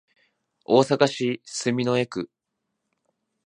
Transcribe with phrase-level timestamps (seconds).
[0.65, 2.31] 大阪市住之江区